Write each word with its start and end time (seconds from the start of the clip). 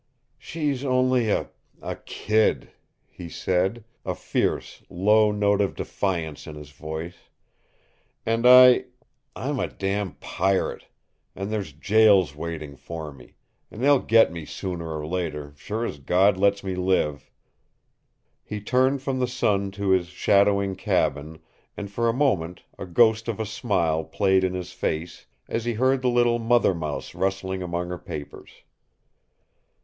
"She's 0.39 0.83
only 0.83 1.29
a 1.29 1.51
a 1.79 1.95
kid," 1.95 2.71
he 3.07 3.29
said, 3.29 3.83
a 4.03 4.15
fierce, 4.15 4.81
low 4.89 5.31
note 5.31 5.61
of 5.61 5.75
defiance 5.75 6.47
in 6.47 6.55
his 6.55 6.71
voice. 6.71 7.29
"And 8.25 8.47
I 8.47 8.85
I'm 9.35 9.59
a 9.59 9.67
damned 9.67 10.19
pirate, 10.19 10.87
and 11.35 11.51
there's 11.51 11.71
jails 11.71 12.35
waiting 12.35 12.75
for 12.75 13.11
me, 13.13 13.35
and 13.69 13.83
they'll 13.83 13.99
get 13.99 14.31
me 14.31 14.43
sooner 14.43 14.91
or 14.97 15.05
later, 15.05 15.53
sure 15.55 15.85
as 15.85 15.99
God 15.99 16.35
lets 16.35 16.63
me 16.63 16.73
live!" 16.73 17.29
He 18.43 18.59
turned 18.59 19.03
from 19.03 19.19
the 19.19 19.27
sun 19.27 19.69
to 19.73 19.89
his 19.89 20.07
shadowing 20.07 20.75
cabin, 20.75 21.43
and 21.77 21.91
for 21.91 22.09
a 22.09 22.11
moment 22.11 22.63
a 22.79 22.87
ghost 22.87 23.27
of 23.27 23.39
a 23.39 23.45
smile 23.45 24.03
played 24.03 24.43
in 24.43 24.55
his 24.55 24.71
face 24.71 25.27
as 25.47 25.63
he 25.65 25.73
heard 25.73 26.01
the 26.01 26.09
little 26.09 26.39
mother 26.39 26.73
mouse 26.73 27.13
rustling 27.13 27.61
among 27.61 27.89
her 27.89 27.99
papers. 27.99 28.63